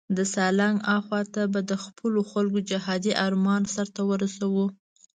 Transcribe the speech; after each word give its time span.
د 0.17 0.19
سالنګ 0.33 0.77
اخواته 0.97 1.43
به 1.53 1.61
د 1.69 1.71
خپلو 1.83 2.19
خلکو 2.31 2.59
جهادي 2.69 3.11
آرمان 3.25 3.61
سرته 3.75 4.01
ورسوو. 4.09 4.65